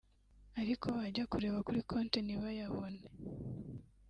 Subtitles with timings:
[0.61, 3.01] ariko bajya kureba kuri konti ntibayabone